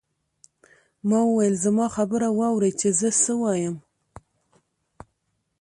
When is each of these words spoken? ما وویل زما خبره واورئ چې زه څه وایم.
ما 1.09 1.19
وویل 1.25 1.55
زما 1.65 1.85
خبره 1.95 2.27
واورئ 2.39 2.71
چې 2.79 2.89
زه 2.99 3.09
څه 3.23 3.33
وایم. 3.41 3.75